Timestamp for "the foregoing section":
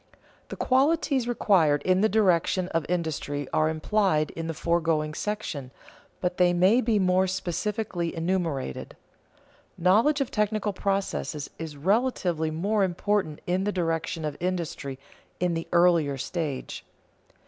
4.47-5.69